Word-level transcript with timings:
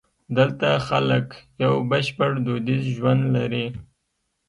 دلته 0.37 0.67
خلک 0.87 1.27
یو 1.63 1.73
بشپړ 1.89 2.31
دودیز 2.45 2.83
ژوند 2.95 3.23
لري. 3.35 3.65